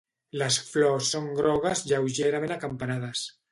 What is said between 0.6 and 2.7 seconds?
flors són grogues lleugerament